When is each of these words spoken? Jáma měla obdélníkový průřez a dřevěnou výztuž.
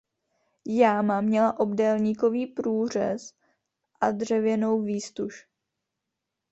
Jáma 0.67 1.21
měla 1.21 1.59
obdélníkový 1.59 2.47
průřez 2.47 3.33
a 4.01 4.11
dřevěnou 4.11 4.81
výztuž. 4.81 5.47